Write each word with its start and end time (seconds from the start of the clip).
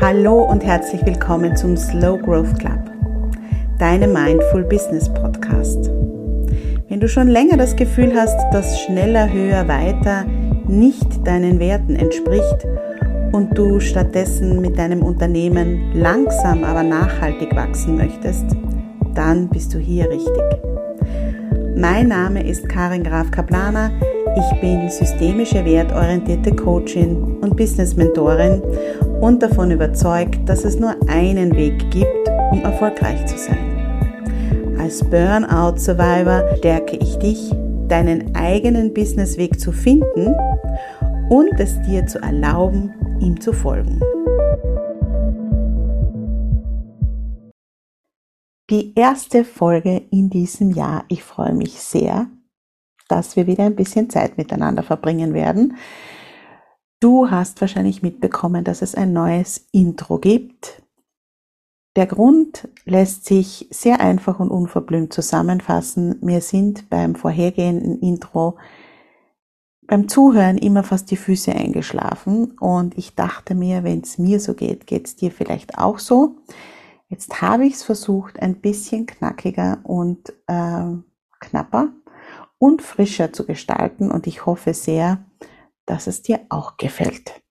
Hallo 0.00 0.44
und 0.44 0.64
herzlich 0.64 1.04
willkommen 1.04 1.54
zum 1.54 1.76
Slow 1.76 2.16
Growth 2.16 2.58
Club, 2.58 2.90
deinem 3.78 4.14
Mindful 4.14 4.64
Business 4.64 5.12
Podcast. 5.12 5.90
Wenn 6.88 7.00
du 7.00 7.06
schon 7.06 7.28
länger 7.28 7.58
das 7.58 7.76
Gefühl 7.76 8.14
hast, 8.14 8.38
dass 8.50 8.80
schneller, 8.80 9.30
höher, 9.30 9.68
weiter 9.68 10.24
nicht 10.66 11.26
deinen 11.26 11.60
Werten 11.60 11.96
entspricht 11.96 12.66
und 13.32 13.58
du 13.58 13.78
stattdessen 13.78 14.62
mit 14.62 14.78
deinem 14.78 15.02
Unternehmen 15.02 15.92
langsam, 15.92 16.64
aber 16.64 16.82
nachhaltig 16.82 17.54
wachsen 17.54 17.98
möchtest, 17.98 18.46
dann 19.14 19.50
bist 19.50 19.74
du 19.74 19.78
hier 19.78 20.08
richtig. 20.08 20.42
Mein 21.76 22.08
Name 22.08 22.42
ist 22.42 22.66
Karin 22.70 23.04
Graf 23.04 23.30
Kaplaner. 23.30 23.90
Ich 24.34 24.60
bin 24.62 24.88
systemische 24.88 25.62
wertorientierte 25.62 26.56
Coachin 26.56 27.36
und 27.42 27.54
Business 27.54 27.96
Mentorin 27.96 28.62
und 29.20 29.42
davon 29.42 29.70
überzeugt, 29.70 30.48
dass 30.48 30.64
es 30.64 30.78
nur 30.78 30.96
einen 31.08 31.54
Weg 31.56 31.90
gibt, 31.90 32.28
um 32.52 32.62
erfolgreich 32.62 33.26
zu 33.26 33.36
sein. 33.36 34.76
Als 34.78 35.04
Burnout 35.04 35.78
Survivor 35.78 36.56
stärke 36.56 36.96
ich 36.96 37.16
dich, 37.18 37.52
deinen 37.88 38.34
eigenen 38.34 38.94
Businessweg 38.94 39.60
zu 39.60 39.72
finden 39.72 40.34
und 41.28 41.58
es 41.58 41.80
dir 41.82 42.06
zu 42.06 42.20
erlauben, 42.20 42.94
ihm 43.20 43.40
zu 43.40 43.52
folgen. 43.52 44.00
Die 48.70 48.94
erste 48.94 49.44
Folge 49.44 50.02
in 50.10 50.30
diesem 50.30 50.70
Jahr. 50.70 51.04
Ich 51.08 51.24
freue 51.24 51.52
mich 51.52 51.80
sehr, 51.80 52.28
dass 53.08 53.34
wir 53.34 53.48
wieder 53.48 53.64
ein 53.64 53.74
bisschen 53.74 54.08
Zeit 54.08 54.38
miteinander 54.38 54.84
verbringen 54.84 55.34
werden. 55.34 55.76
Du 57.00 57.30
hast 57.30 57.62
wahrscheinlich 57.62 58.02
mitbekommen, 58.02 58.62
dass 58.62 58.82
es 58.82 58.94
ein 58.94 59.14
neues 59.14 59.66
Intro 59.72 60.18
gibt. 60.18 60.82
Der 61.96 62.06
Grund 62.06 62.68
lässt 62.84 63.24
sich 63.24 63.66
sehr 63.70 64.00
einfach 64.00 64.38
und 64.38 64.50
unverblümt 64.50 65.12
zusammenfassen. 65.12 66.18
Mir 66.20 66.42
sind 66.42 66.90
beim 66.90 67.14
vorhergehenden 67.14 67.98
Intro 68.00 68.58
beim 69.90 70.06
Zuhören 70.06 70.56
immer 70.56 70.84
fast 70.84 71.10
die 71.10 71.16
Füße 71.16 71.52
eingeschlafen 71.52 72.52
und 72.60 72.96
ich 72.96 73.16
dachte 73.16 73.56
mir, 73.56 73.82
wenn 73.82 74.02
es 74.02 74.18
mir 74.18 74.38
so 74.38 74.54
geht, 74.54 74.86
geht 74.86 75.08
es 75.08 75.16
dir 75.16 75.32
vielleicht 75.32 75.78
auch 75.78 75.98
so. 75.98 76.36
Jetzt 77.08 77.42
habe 77.42 77.66
ich 77.66 77.74
es 77.74 77.82
versucht, 77.82 78.40
ein 78.40 78.60
bisschen 78.60 79.06
knackiger 79.06 79.80
und 79.82 80.32
äh, 80.46 80.84
knapper 81.40 81.88
und 82.58 82.82
frischer 82.82 83.32
zu 83.32 83.44
gestalten 83.44 84.12
und 84.12 84.28
ich 84.28 84.46
hoffe 84.46 84.74
sehr, 84.74 85.24
dass 85.90 86.06
es 86.06 86.22
dir 86.22 86.40
auch 86.48 86.76
gefällt. 86.76 87.42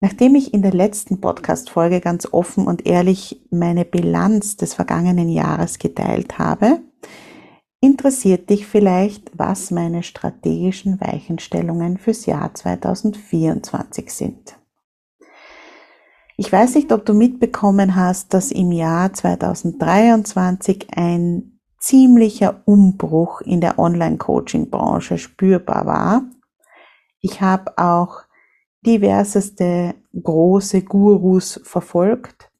Nachdem 0.00 0.36
ich 0.36 0.54
in 0.54 0.62
der 0.62 0.72
letzten 0.72 1.20
Podcast-Folge 1.20 2.00
ganz 2.00 2.32
offen 2.32 2.68
und 2.68 2.86
ehrlich 2.86 3.44
meine 3.50 3.84
Bilanz 3.84 4.56
des 4.56 4.74
vergangenen 4.74 5.28
Jahres 5.28 5.80
geteilt 5.80 6.38
habe, 6.38 6.80
interessiert 7.80 8.48
dich 8.50 8.68
vielleicht, 8.68 9.36
was 9.36 9.72
meine 9.72 10.04
strategischen 10.04 11.00
Weichenstellungen 11.00 11.98
fürs 11.98 12.26
Jahr 12.26 12.54
2024 12.54 14.12
sind. 14.12 14.56
Ich 16.36 16.52
weiß 16.52 16.76
nicht, 16.76 16.92
ob 16.92 17.04
du 17.04 17.14
mitbekommen 17.14 17.96
hast, 17.96 18.32
dass 18.32 18.52
im 18.52 18.70
Jahr 18.70 19.12
2023 19.12 20.86
ein 20.94 21.57
ziemlicher 21.78 22.62
Umbruch 22.64 23.40
in 23.40 23.60
der 23.60 23.78
Online-Coaching-Branche 23.78 25.18
spürbar 25.18 25.86
war. 25.86 26.22
Ich 27.20 27.40
habe 27.40 27.76
auch 27.78 28.22
diverseste 28.84 29.94
große 30.20 30.82
Gurus 30.82 31.60
verfolgt 31.64 32.50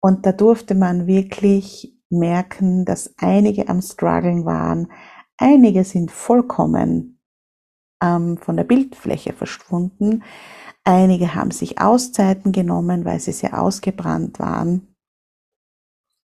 und 0.00 0.26
da 0.26 0.32
durfte 0.32 0.74
man 0.74 1.06
wirklich 1.06 1.96
merken, 2.10 2.84
dass 2.84 3.14
einige 3.16 3.68
am 3.68 3.80
Struggeln 3.80 4.44
waren, 4.44 4.92
einige 5.36 5.84
sind 5.84 6.10
vollkommen 6.10 7.20
ähm, 8.02 8.36
von 8.38 8.56
der 8.56 8.64
Bildfläche 8.64 9.32
verschwunden, 9.32 10.22
einige 10.84 11.34
haben 11.34 11.50
sich 11.50 11.80
Auszeiten 11.80 12.52
genommen, 12.52 13.04
weil 13.04 13.20
sie 13.20 13.32
sehr 13.32 13.60
ausgebrannt 13.60 14.38
waren. 14.38 14.94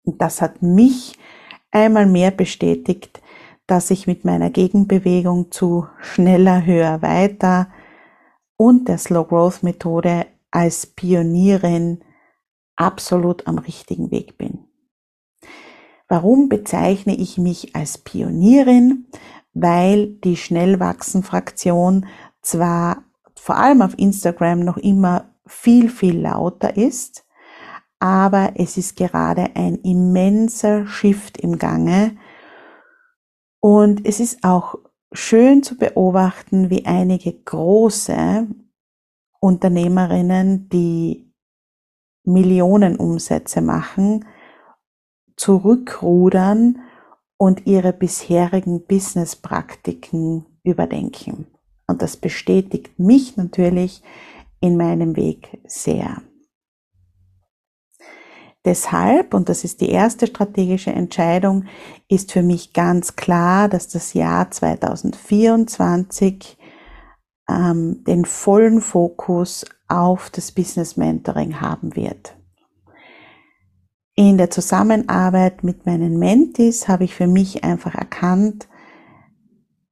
Und 0.04 0.20
das 0.22 0.40
hat 0.40 0.62
mich 0.62 1.18
einmal 1.76 2.06
mehr 2.06 2.30
bestätigt, 2.30 3.20
dass 3.66 3.90
ich 3.90 4.06
mit 4.06 4.24
meiner 4.24 4.48
Gegenbewegung 4.48 5.52
zu 5.52 5.86
schneller, 6.00 6.64
höher, 6.64 7.02
weiter 7.02 7.68
und 8.56 8.88
der 8.88 8.96
Slow 8.96 9.28
Growth 9.28 9.62
Methode 9.62 10.26
als 10.50 10.86
Pionierin 10.86 12.02
absolut 12.76 13.46
am 13.46 13.58
richtigen 13.58 14.10
Weg 14.10 14.38
bin. 14.38 14.64
Warum 16.08 16.48
bezeichne 16.48 17.14
ich 17.14 17.36
mich 17.36 17.76
als 17.76 17.98
Pionierin? 17.98 19.08
Weil 19.52 20.06
die 20.06 20.36
Schnellwachsen-Fraktion 20.36 22.06
zwar 22.40 23.04
vor 23.34 23.56
allem 23.56 23.82
auf 23.82 23.98
Instagram 23.98 24.60
noch 24.60 24.78
immer 24.78 25.34
viel, 25.46 25.90
viel 25.90 26.18
lauter 26.20 26.76
ist, 26.76 27.25
aber 28.06 28.52
es 28.54 28.76
ist 28.76 28.94
gerade 28.94 29.50
ein 29.56 29.80
immenser 29.82 30.86
Shift 30.86 31.38
im 31.38 31.58
Gange 31.58 32.16
und 33.58 34.06
es 34.06 34.20
ist 34.20 34.44
auch 34.44 34.76
schön 35.10 35.64
zu 35.64 35.76
beobachten, 35.76 36.70
wie 36.70 36.86
einige 36.86 37.32
große 37.32 38.46
Unternehmerinnen, 39.40 40.68
die 40.68 41.32
Millionen 42.22 42.94
Umsätze 42.94 43.60
machen, 43.60 44.24
zurückrudern 45.34 46.78
und 47.38 47.66
ihre 47.66 47.92
bisherigen 47.92 48.86
Businesspraktiken 48.86 50.46
überdenken. 50.62 51.48
Und 51.88 52.02
das 52.02 52.16
bestätigt 52.16 53.00
mich 53.00 53.36
natürlich 53.36 54.00
in 54.60 54.76
meinem 54.76 55.16
Weg 55.16 55.60
sehr. 55.66 56.22
Deshalb, 58.66 59.32
und 59.32 59.48
das 59.48 59.62
ist 59.62 59.80
die 59.80 59.90
erste 59.90 60.26
strategische 60.26 60.90
Entscheidung, 60.90 61.66
ist 62.08 62.32
für 62.32 62.42
mich 62.42 62.72
ganz 62.72 63.14
klar, 63.14 63.68
dass 63.68 63.86
das 63.86 64.12
Jahr 64.12 64.50
2024 64.50 66.58
ähm, 67.48 68.02
den 68.04 68.24
vollen 68.24 68.80
Fokus 68.80 69.64
auf 69.86 70.30
das 70.30 70.50
Business 70.50 70.96
Mentoring 70.96 71.60
haben 71.60 71.94
wird. 71.94 72.34
In 74.16 74.36
der 74.36 74.50
Zusammenarbeit 74.50 75.62
mit 75.62 75.86
meinen 75.86 76.18
Mentis 76.18 76.88
habe 76.88 77.04
ich 77.04 77.14
für 77.14 77.28
mich 77.28 77.62
einfach 77.62 77.94
erkannt, 77.94 78.66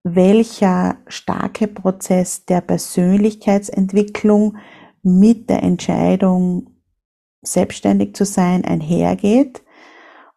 welcher 0.02 0.96
starke 1.06 1.68
Prozess 1.68 2.44
der 2.44 2.60
Persönlichkeitsentwicklung 2.60 4.56
mit 5.04 5.48
der 5.48 5.62
Entscheidung 5.62 6.73
selbstständig 7.44 8.14
zu 8.14 8.24
sein 8.24 8.64
einhergeht. 8.64 9.62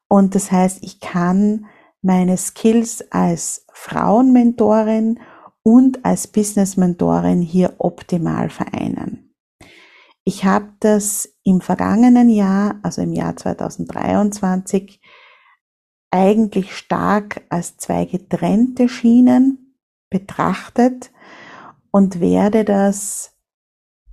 Und 0.07 0.35
das 0.35 0.51
heißt, 0.51 0.79
ich 0.83 0.99
kann 0.99 1.65
meine 2.01 2.37
Skills 2.37 3.11
als 3.11 3.65
Frauenmentorin 3.73 5.19
und 5.63 6.05
als 6.05 6.27
Business-Mentorin 6.27 7.41
hier 7.41 7.75
optimal 7.79 8.49
vereinen. 8.49 9.35
Ich 10.23 10.45
habe 10.45 10.69
das 10.79 11.29
im 11.43 11.61
vergangenen 11.61 12.29
Jahr, 12.29 12.79
also 12.83 13.01
im 13.01 13.13
Jahr 13.13 13.35
2023, 13.35 15.01
eigentlich 16.11 16.75
stark 16.75 17.43
als 17.49 17.77
zwei 17.77 18.05
getrennte 18.05 18.89
Schienen 18.89 19.75
betrachtet 20.09 21.11
und 21.91 22.19
werde 22.19 22.63
das 22.63 23.36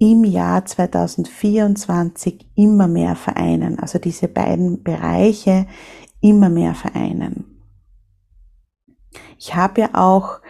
im 0.05 0.23
Jahr 0.25 0.67
2024 0.67 2.51
immer 2.57 2.87
mehr 2.89 3.17
vereinen, 3.17 3.79
also 3.79 3.99
diese 3.99 4.29
beiden 4.29 4.83
Bereiche 4.83 5.67
immer 6.21 6.51
mehr 6.51 6.75
vereinen. 6.75 7.63
Ich 9.39 9.55
habe 9.55 9.81
ja 9.81 9.91
auch 9.95 10.41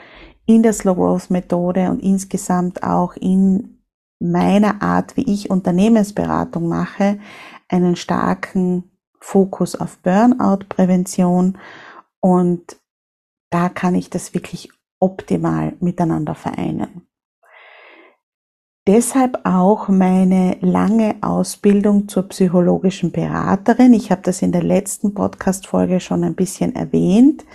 in 0.45 0.65
der 0.65 0.73
Slow 0.73 0.97
Growth 0.97 1.31
Methode 1.31 1.89
und 1.89 2.03
insgesamt 2.03 2.83
auch 2.83 3.15
in 3.15 3.79
meiner 4.19 4.83
Art, 4.83 5.17
wie 5.17 5.33
ich 5.33 5.51
Unternehmensberatung 5.51 6.67
mache, 6.67 7.21
einen 7.69 7.95
starken 7.95 8.91
Fokus 9.21 9.77
auf 9.77 9.99
Burnout-Prävention 9.99 11.59
und 12.21 12.81
da 13.51 13.69
kann 13.69 13.95
ich 13.95 14.11
das 14.11 14.35
wirklich 14.35 14.71
optimal 14.99 15.75
miteinander 15.79 16.35
vereinen. 16.35 17.07
Deshalb 18.87 19.41
auch 19.45 19.89
meine 19.89 20.59
lange 20.61 21.17
Ausbildung 21.23 22.07
zur 22.07 22.25
psychologischen 22.29 23.13
Beraterin. 23.13 23.95
Ich 23.95 24.11
habe 24.11 24.21
das 24.21 24.43
in 24.43 24.53
der 24.53 24.63
letzten 24.63 25.15
Podcast-Folge 25.15 26.01
schon 26.01 26.23
ein 26.23 26.35
bisschen 26.35 26.77
erwähnt, 26.77 27.47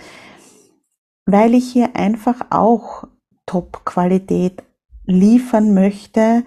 weil 1.26 1.54
ich 1.54 1.70
hier 1.70 1.94
einfach 1.94 2.40
auch 2.50 3.04
Top-Qualität 3.46 4.64
liefern 5.04 5.72
möchte 5.72 6.42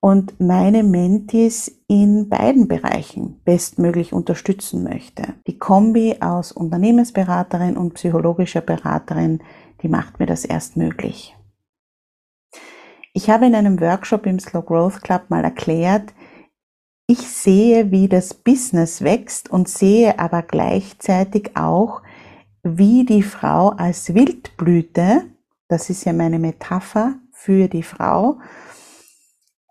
und 0.00 0.38
meine 0.38 0.82
Mentis 0.82 1.80
in 1.88 2.28
beiden 2.28 2.68
Bereichen 2.68 3.40
bestmöglich 3.46 4.12
unterstützen 4.12 4.84
möchte. 4.84 5.22
Die 5.46 5.58
Kombi 5.58 6.16
aus 6.20 6.52
Unternehmensberaterin 6.52 7.78
und 7.78 7.94
psychologischer 7.94 8.60
Beraterin, 8.60 9.40
die 9.82 9.88
macht 9.88 10.18
mir 10.18 10.26
das 10.26 10.44
erst 10.44 10.76
möglich. 10.76 11.34
Ich 13.18 13.28
habe 13.28 13.46
in 13.46 13.56
einem 13.56 13.80
Workshop 13.80 14.26
im 14.26 14.38
Slow 14.38 14.64
Growth 14.64 15.02
Club 15.02 15.22
mal 15.28 15.42
erklärt, 15.42 16.14
ich 17.08 17.18
sehe, 17.18 17.90
wie 17.90 18.06
das 18.06 18.32
Business 18.32 19.02
wächst 19.02 19.50
und 19.50 19.68
sehe 19.68 20.20
aber 20.20 20.42
gleichzeitig 20.42 21.56
auch, 21.56 22.00
wie 22.62 23.04
die 23.04 23.24
Frau 23.24 23.70
als 23.70 24.14
Wildblüte, 24.14 25.24
das 25.66 25.90
ist 25.90 26.04
ja 26.04 26.12
meine 26.12 26.38
Metapher 26.38 27.16
für 27.32 27.66
die 27.66 27.82
Frau, 27.82 28.38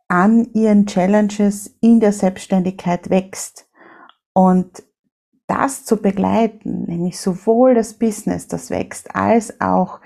an 0.10 0.52
ihren 0.54 0.86
Challenges 0.86 1.74
in 1.80 2.02
der 2.02 2.12
Selbstständigkeit 2.12 3.10
wächst. 3.10 3.70
Und 4.34 4.84
das 5.48 5.86
zu 5.86 5.96
begleiten, 5.96 6.84
nämlich 6.84 7.18
sowohl 7.18 7.76
das 7.76 7.94
Business, 7.94 8.50
das 8.50 8.72
wächst, 8.72 9.16
als 9.16 9.62
auch 9.62 10.02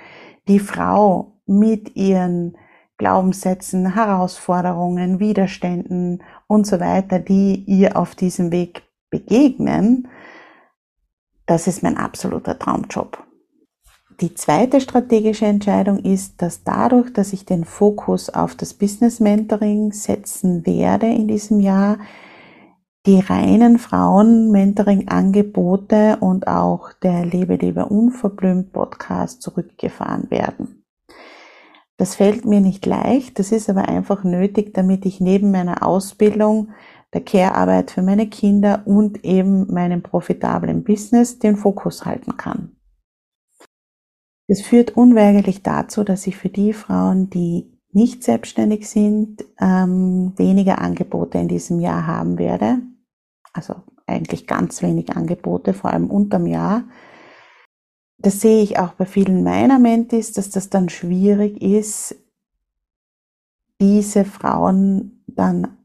die 0.47 0.59
Frau 0.59 1.41
mit 1.47 1.95
ihren 1.95 2.55
Glaubenssätzen, 3.01 3.95
Herausforderungen, 3.95 5.19
Widerständen 5.19 6.21
und 6.45 6.67
so 6.67 6.79
weiter, 6.79 7.17
die 7.17 7.63
ihr 7.65 7.97
auf 7.97 8.13
diesem 8.13 8.51
Weg 8.51 8.83
begegnen, 9.09 10.07
das 11.47 11.65
ist 11.65 11.81
mein 11.81 11.97
absoluter 11.97 12.59
Traumjob. 12.59 13.17
Die 14.19 14.35
zweite 14.35 14.81
strategische 14.81 15.47
Entscheidung 15.47 15.97
ist, 15.97 16.43
dass 16.43 16.63
dadurch, 16.63 17.11
dass 17.11 17.33
ich 17.33 17.43
den 17.43 17.65
Fokus 17.65 18.29
auf 18.29 18.53
das 18.53 18.75
Business 18.75 19.19
Mentoring 19.19 19.93
setzen 19.93 20.63
werde 20.67 21.07
in 21.07 21.27
diesem 21.27 21.59
Jahr, 21.59 21.97
die 23.07 23.19
reinen 23.19 23.79
Frauen-Mentoring-Angebote 23.79 26.17
und 26.19 26.45
auch 26.45 26.93
der 27.01 27.25
Lebe 27.25 27.55
lieber 27.55 27.89
unverblümt 27.89 28.71
Podcast 28.71 29.41
zurückgefahren 29.41 30.29
werden. 30.29 30.80
Das 32.01 32.15
fällt 32.15 32.45
mir 32.45 32.61
nicht 32.61 32.83
leicht, 32.87 33.37
das 33.37 33.51
ist 33.51 33.69
aber 33.69 33.87
einfach 33.87 34.23
nötig, 34.23 34.73
damit 34.73 35.05
ich 35.05 35.21
neben 35.21 35.51
meiner 35.51 35.85
Ausbildung, 35.85 36.69
der 37.13 37.21
Care-Arbeit 37.23 37.91
für 37.91 38.01
meine 38.01 38.27
Kinder 38.27 38.81
und 38.85 39.23
eben 39.23 39.71
meinem 39.71 40.01
profitablen 40.01 40.83
Business 40.83 41.37
den 41.37 41.57
Fokus 41.57 42.03
halten 42.03 42.37
kann. 42.37 42.75
Das 44.47 44.61
führt 44.61 44.97
unweigerlich 44.97 45.61
dazu, 45.61 46.03
dass 46.03 46.25
ich 46.25 46.37
für 46.37 46.49
die 46.49 46.73
Frauen, 46.73 47.29
die 47.29 47.71
nicht 47.91 48.23
selbstständig 48.23 48.89
sind, 48.89 49.45
ähm, 49.59 50.33
weniger 50.37 50.79
Angebote 50.79 51.37
in 51.37 51.49
diesem 51.49 51.79
Jahr 51.79 52.07
haben 52.07 52.39
werde. 52.39 52.79
Also 53.53 53.75
eigentlich 54.07 54.47
ganz 54.47 54.81
wenig 54.81 55.15
Angebote, 55.15 55.75
vor 55.75 55.91
allem 55.91 56.09
unterm 56.09 56.47
Jahr. 56.47 56.85
Das 58.21 58.41
sehe 58.41 58.61
ich 58.61 58.77
auch 58.77 58.93
bei 58.93 59.05
vielen 59.05 59.43
meiner 59.43 59.79
Mentis, 59.79 60.31
dass 60.33 60.49
das 60.49 60.69
dann 60.69 60.89
schwierig 60.89 61.61
ist, 61.61 62.15
diese 63.79 64.25
Frauen 64.25 65.23
dann 65.27 65.77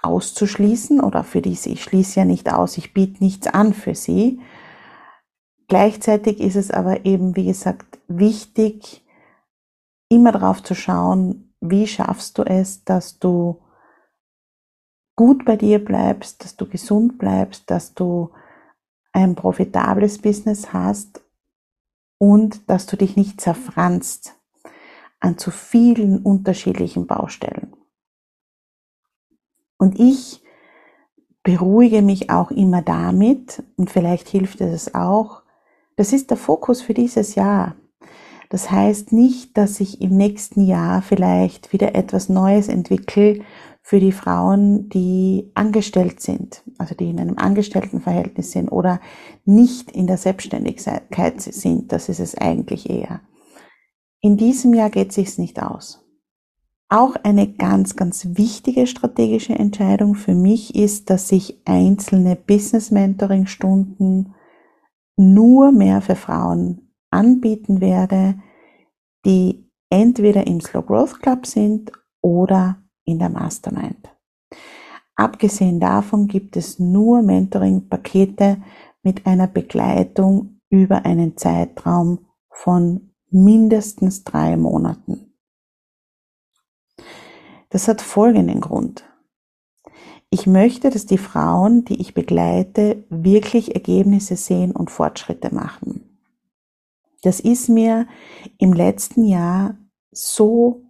auszuschließen 0.00 1.00
oder 1.00 1.24
für 1.24 1.42
diese, 1.42 1.70
ich 1.70 1.82
schließe 1.82 2.20
ja 2.20 2.24
nicht 2.24 2.52
aus, 2.52 2.78
ich 2.78 2.92
biete 2.92 3.22
nichts 3.22 3.46
an 3.48 3.72
für 3.74 3.94
sie, 3.94 4.40
Gleichzeitig 5.72 6.38
ist 6.40 6.56
es 6.56 6.70
aber 6.70 7.06
eben, 7.06 7.34
wie 7.34 7.46
gesagt, 7.46 7.98
wichtig, 8.06 9.06
immer 10.10 10.30
darauf 10.30 10.62
zu 10.62 10.74
schauen, 10.74 11.54
wie 11.62 11.86
schaffst 11.86 12.36
du 12.36 12.42
es, 12.42 12.84
dass 12.84 13.18
du 13.18 13.62
gut 15.16 15.46
bei 15.46 15.56
dir 15.56 15.82
bleibst, 15.82 16.44
dass 16.44 16.58
du 16.58 16.68
gesund 16.68 17.16
bleibst, 17.16 17.70
dass 17.70 17.94
du 17.94 18.32
ein 19.14 19.34
profitables 19.34 20.18
Business 20.18 20.74
hast 20.74 21.22
und 22.22 22.70
dass 22.70 22.86
du 22.86 22.96
dich 22.96 23.16
nicht 23.16 23.40
zerfranst 23.40 24.36
an 25.18 25.38
zu 25.38 25.50
vielen 25.50 26.22
unterschiedlichen 26.22 27.08
Baustellen. 27.08 27.74
Und 29.76 29.98
ich 29.98 30.40
beruhige 31.42 32.00
mich 32.00 32.30
auch 32.30 32.52
immer 32.52 32.80
damit, 32.80 33.64
und 33.76 33.90
vielleicht 33.90 34.28
hilft 34.28 34.60
es 34.60 34.94
auch, 34.94 35.42
das 35.96 36.12
ist 36.12 36.30
der 36.30 36.36
Fokus 36.36 36.80
für 36.80 36.94
dieses 36.94 37.34
Jahr. 37.34 37.74
Das 38.50 38.70
heißt 38.70 39.10
nicht, 39.10 39.58
dass 39.58 39.80
ich 39.80 40.00
im 40.00 40.16
nächsten 40.16 40.64
Jahr 40.64 41.02
vielleicht 41.02 41.72
wieder 41.72 41.96
etwas 41.96 42.28
Neues 42.28 42.68
entwickle 42.68 43.44
für 43.82 43.98
die 43.98 44.12
Frauen, 44.12 44.88
die 44.88 45.50
angestellt 45.54 46.20
sind, 46.20 46.62
also 46.78 46.94
die 46.94 47.10
in 47.10 47.18
einem 47.18 47.36
Angestelltenverhältnis 47.36 48.52
sind 48.52 48.70
oder 48.70 49.00
nicht 49.44 49.90
in 49.90 50.06
der 50.06 50.16
Selbstständigkeit 50.16 51.40
sind. 51.40 51.90
Das 51.90 52.08
ist 52.08 52.20
es 52.20 52.36
eigentlich 52.36 52.88
eher. 52.88 53.20
In 54.20 54.36
diesem 54.36 54.72
Jahr 54.72 54.88
geht 54.88 55.08
es 55.08 55.16
sich 55.16 55.36
nicht 55.36 55.60
aus. 55.60 55.98
Auch 56.88 57.16
eine 57.24 57.52
ganz, 57.52 57.96
ganz 57.96 58.28
wichtige 58.32 58.86
strategische 58.86 59.54
Entscheidung 59.54 60.14
für 60.14 60.34
mich 60.34 60.74
ist, 60.76 61.10
dass 61.10 61.32
ich 61.32 61.60
einzelne 61.64 62.36
Business 62.36 62.90
Mentoring 62.90 63.46
Stunden 63.46 64.34
nur 65.16 65.72
mehr 65.72 66.02
für 66.02 66.16
Frauen 66.16 66.92
anbieten 67.10 67.80
werde, 67.80 68.36
die 69.24 69.70
entweder 69.90 70.46
im 70.46 70.60
Slow 70.60 70.84
Growth 70.84 71.20
Club 71.20 71.46
sind 71.46 71.92
oder 72.20 72.81
in 73.04 73.18
der 73.18 73.28
Mastermind. 73.28 74.08
Abgesehen 75.14 75.80
davon 75.80 76.26
gibt 76.26 76.56
es 76.56 76.78
nur 76.78 77.22
Mentoring-Pakete 77.22 78.62
mit 79.02 79.26
einer 79.26 79.46
Begleitung 79.46 80.60
über 80.70 81.04
einen 81.04 81.36
Zeitraum 81.36 82.26
von 82.50 83.10
mindestens 83.30 84.24
drei 84.24 84.56
Monaten. 84.56 85.34
Das 87.68 87.88
hat 87.88 88.00
folgenden 88.02 88.60
Grund. 88.60 89.04
Ich 90.30 90.46
möchte, 90.46 90.90
dass 90.90 91.04
die 91.04 91.18
Frauen, 91.18 91.84
die 91.84 92.00
ich 92.00 92.14
begleite, 92.14 93.04
wirklich 93.10 93.74
Ergebnisse 93.74 94.36
sehen 94.36 94.72
und 94.72 94.90
Fortschritte 94.90 95.54
machen. 95.54 96.18
Das 97.22 97.38
ist 97.38 97.68
mir 97.68 98.06
im 98.58 98.72
letzten 98.72 99.24
Jahr 99.24 99.76
so 100.10 100.81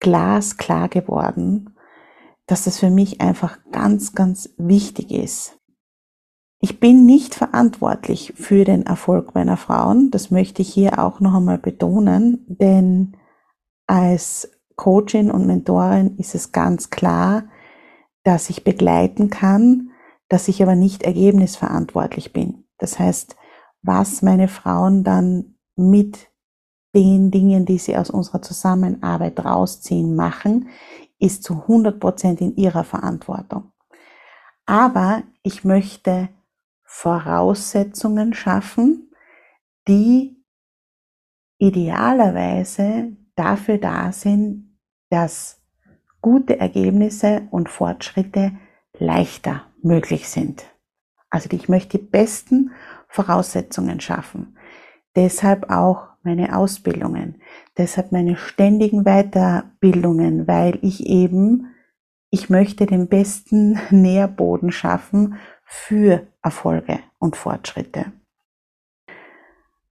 glasklar 0.00 0.88
geworden, 0.88 1.76
dass 2.46 2.64
das 2.64 2.78
für 2.78 2.90
mich 2.90 3.20
einfach 3.20 3.58
ganz, 3.72 4.14
ganz 4.14 4.50
wichtig 4.58 5.10
ist. 5.12 5.58
Ich 6.60 6.80
bin 6.80 7.04
nicht 7.04 7.34
verantwortlich 7.34 8.32
für 8.36 8.64
den 8.64 8.86
Erfolg 8.86 9.34
meiner 9.34 9.56
Frauen. 9.56 10.10
Das 10.10 10.30
möchte 10.30 10.62
ich 10.62 10.72
hier 10.72 10.98
auch 10.98 11.20
noch 11.20 11.34
einmal 11.34 11.58
betonen, 11.58 12.44
denn 12.48 13.16
als 13.86 14.50
Coachin 14.76 15.30
und 15.30 15.46
Mentorin 15.46 16.16
ist 16.16 16.34
es 16.34 16.52
ganz 16.52 16.90
klar, 16.90 17.44
dass 18.22 18.48
ich 18.50 18.64
begleiten 18.64 19.28
kann, 19.30 19.90
dass 20.28 20.48
ich 20.48 20.62
aber 20.62 20.74
nicht 20.74 21.02
ergebnisverantwortlich 21.02 22.32
bin. 22.32 22.64
Das 22.78 22.98
heißt, 22.98 23.36
was 23.82 24.22
meine 24.22 24.48
Frauen 24.48 25.04
dann 25.04 25.56
mit 25.76 26.30
den 26.94 27.30
Dingen, 27.30 27.66
die 27.66 27.78
sie 27.78 27.96
aus 27.96 28.10
unserer 28.10 28.42
Zusammenarbeit 28.42 29.44
rausziehen, 29.44 30.14
machen, 30.14 30.68
ist 31.18 31.42
zu 31.42 31.54
100 31.62 31.98
Prozent 31.98 32.40
in 32.40 32.56
ihrer 32.56 32.84
Verantwortung. 32.84 33.72
Aber 34.66 35.22
ich 35.42 35.64
möchte 35.64 36.28
Voraussetzungen 36.84 38.34
schaffen, 38.34 39.10
die 39.88 40.42
idealerweise 41.58 43.16
dafür 43.34 43.78
da 43.78 44.12
sind, 44.12 44.78
dass 45.10 45.60
gute 46.20 46.58
Ergebnisse 46.58 47.48
und 47.50 47.68
Fortschritte 47.68 48.52
leichter 48.98 49.66
möglich 49.82 50.28
sind. 50.28 50.64
Also 51.30 51.48
ich 51.52 51.68
möchte 51.68 51.98
die 51.98 52.04
besten 52.04 52.70
Voraussetzungen 53.08 54.00
schaffen. 54.00 54.56
Deshalb 55.16 55.70
auch 55.70 56.13
meine 56.24 56.56
Ausbildungen, 56.56 57.40
deshalb 57.76 58.12
meine 58.12 58.36
ständigen 58.36 59.04
Weiterbildungen, 59.04 60.46
weil 60.46 60.78
ich 60.82 61.06
eben, 61.06 61.74
ich 62.30 62.50
möchte 62.50 62.86
den 62.86 63.08
besten 63.08 63.78
Nährboden 63.90 64.72
schaffen 64.72 65.36
für 65.64 66.26
Erfolge 66.42 67.00
und 67.18 67.36
Fortschritte. 67.36 68.12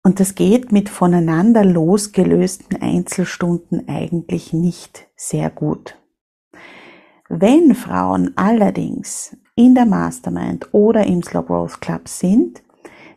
Und 0.05 0.19
das 0.19 0.35
geht 0.35 0.73
mit 0.73 0.89
voneinander 0.89 1.65
losgelösten 1.65 2.83
Einzelstunden 2.83 3.89
eigentlich 3.89 4.53
nicht 4.53 5.07
sehr 5.15 5.49
gut. 5.49 5.97
Wenn 7.29 7.75
Frauen 7.75 8.37
allerdings 8.37 9.37
in 9.55 9.75
der 9.75 9.87
Mastermind 9.87 10.69
oder 10.73 11.07
im 11.07 11.23
Slow 11.23 11.47
Growth 11.47 11.81
Club 11.81 12.09
sind, 12.09 12.62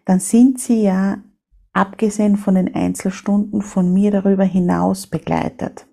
dann 0.06 0.20
sind 0.20 0.60
sie 0.60 0.84
ja 0.84 1.18
abgesehen 1.75 2.38
von 2.38 2.55
den 2.55 2.74
Einzelstunden 2.74 3.62
von 3.62 3.94
mir 3.94 4.10
darüber 4.10 4.46
hinaus 4.46 5.08
begleitet. 5.08 5.86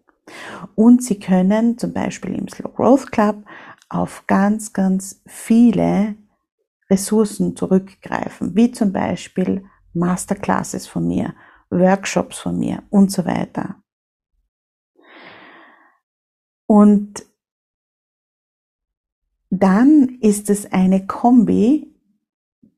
Und 0.77 1.03
Sie 1.03 1.19
können 1.19 1.77
zum 1.77 1.93
Beispiel 1.93 2.37
im 2.37 2.47
Slow 2.49 2.73
Growth 2.73 3.11
Club 3.11 3.45
auf 3.89 4.25
ganz, 4.29 4.73
ganz 4.73 5.21
viele 5.27 6.15
Ressourcen 6.89 7.57
zurückgreifen, 7.57 8.55
wie 8.55 8.71
zum 8.71 8.93
Beispiel 8.93 9.65
Masterclasses 9.93 10.87
von 10.87 11.07
mir, 11.09 11.35
Workshops 11.69 12.39
von 12.39 12.59
mir 12.59 12.85
und 12.91 13.11
so 13.11 13.25
weiter. 13.25 13.83
Und 16.67 17.27
dann 19.51 20.19
ist 20.21 20.49
es 20.49 20.71
eine 20.73 21.07
Kombi, 21.07 21.93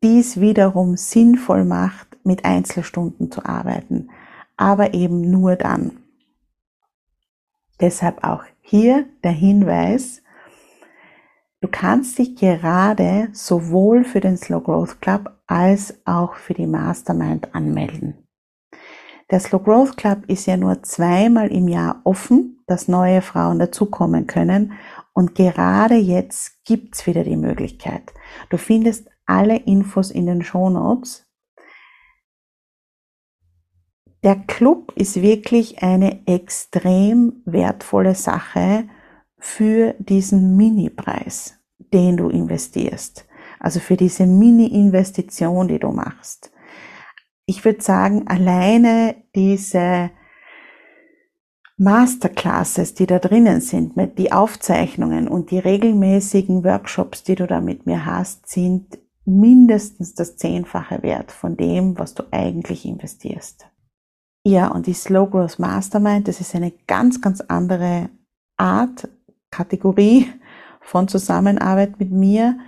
die 0.03 0.19
es 0.21 0.41
wiederum 0.41 0.97
sinnvoll 0.97 1.65
macht, 1.65 2.14
mit 2.25 2.45
Einzelstunden 2.45 3.31
zu 3.31 3.45
arbeiten, 3.45 4.11
aber 4.57 4.95
eben 4.95 5.31
nur 5.31 5.57
dann. 5.57 5.99
Deshalb 7.81 8.25
auch 8.25 8.45
hier 8.61 9.07
der 9.23 9.33
Hinweis, 9.33 10.23
du 11.61 11.69
kannst 11.69 12.19
dich 12.19 12.37
gerade 12.37 13.29
sowohl 13.33 14.05
für 14.05 14.21
den 14.21 14.37
Slow 14.37 14.63
Growth 14.63 15.01
Club 15.01 15.33
als 15.47 15.95
auch 16.05 16.35
für 16.35 16.55
die 16.55 16.67
Mastermind 16.67 17.55
anmelden. 17.55 18.27
Der 19.31 19.41
Slow 19.41 19.63
Growth 19.63 19.97
Club 19.97 20.25
ist 20.29 20.47
ja 20.47 20.57
nur 20.57 20.83
zweimal 20.83 21.49
im 21.49 21.69
Jahr 21.69 22.01
offen, 22.05 22.63
dass 22.67 22.89
neue 22.89 23.23
Frauen 23.23 23.59
dazukommen 23.59 24.27
können 24.27 24.73
und 25.13 25.35
gerade 25.35 25.95
jetzt 25.95 26.65
gibt's 26.65 27.07
wieder 27.07 27.25
die 27.25 27.37
Möglichkeit. 27.37 28.13
Du 28.51 28.59
findest 28.59 29.09
alle 29.27 29.57
Infos 29.57 30.11
in 30.11 30.27
den 30.27 30.43
Show 30.43 30.69
Notes. 30.71 31.24
Der 34.25 34.37
Club 34.37 34.93
ist 34.97 35.21
wirklich 35.21 35.83
eine 35.83 36.27
extrem 36.27 37.43
wertvolle 37.45 38.15
Sache 38.15 38.89
für 39.39 39.95
diesen 39.99 40.57
Mini-Preis, 40.57 41.59
den 41.93 42.17
du 42.17 42.31
investierst. 42.31 43.27
Also 43.61 43.81
für 43.81 43.99
diese 43.99 44.27
Mini-Investition, 44.27 45.69
die 45.69 45.79
du 45.79 45.89
machst. 45.89 46.51
Ich 47.45 47.67
würde 47.67 47.83
sagen, 47.83 48.27
alleine 48.27 49.15
diese 49.35 50.11
Masterclasses, 51.77 52.95
die 52.95 53.05
da 53.07 53.19
drinnen 53.19 53.61
sind, 53.61 53.95
mit 53.95 54.19
die 54.19 54.33
Aufzeichnungen 54.33 55.29
und 55.29 55.51
die 55.51 55.59
regelmäßigen 55.59 56.65
Workshops, 56.65 57.25
die 57.25 57.35
du 57.35 57.47
da 57.47 57.61
mit 57.61 57.85
mir 57.85 58.07
hast, 58.07 58.49
sind 58.49 58.99
mindestens 59.27 60.15
das 60.15 60.39
Zehnfache 60.39 61.03
wert 61.03 61.31
von 61.31 61.59
dem, 61.59 61.99
was 61.99 62.15
du 62.15 62.23
eigentlich 62.31 62.87
investierst. 62.87 63.67
Ja, 64.47 64.69
und 64.69 64.87
die 64.87 64.93
Slow 64.93 65.31
Growth 65.31 65.59
Mastermind, 65.59 66.29
das 66.29 66.41
ist 66.41 66.55
eine 66.55 66.71
ganz, 66.87 67.23
ganz 67.23 67.41
andere 67.41 68.11
Art, 68.59 69.09
Kategorie 69.51 70.27
von 70.83 71.09
Zusammenarbeit 71.09 71.99
mit 71.99 72.11
mir. 72.11 72.59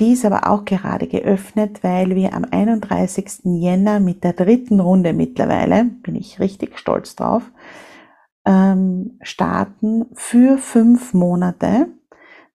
Die 0.00 0.12
ist 0.12 0.26
aber 0.26 0.50
auch 0.50 0.66
gerade 0.66 1.06
geöffnet, 1.06 1.82
weil 1.82 2.14
wir 2.14 2.34
am 2.34 2.44
31. 2.44 3.40
Jänner 3.44 4.00
mit 4.00 4.22
der 4.22 4.34
dritten 4.34 4.80
Runde 4.80 5.14
mittlerweile, 5.14 5.84
bin 5.84 6.14
ich 6.14 6.40
richtig 6.40 6.78
stolz 6.78 7.16
drauf, 7.16 7.50
ähm, 8.44 9.18
starten 9.22 10.04
für 10.12 10.58
fünf 10.58 11.14
Monate. 11.14 11.88